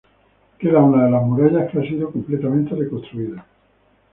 [0.57, 3.45] Queda una de las murallas, que ha sido completamente reconstruida.